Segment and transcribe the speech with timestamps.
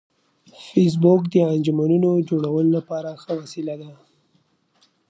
[0.65, 3.91] فېسبوک د انجمنونو جوړولو لپاره ښه وسیله ده